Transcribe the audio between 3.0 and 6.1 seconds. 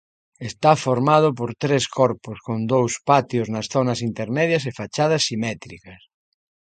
patios nas zonas intermedias e fachadas simétricas.